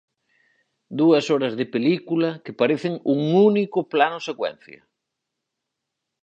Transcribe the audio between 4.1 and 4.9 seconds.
secuencia.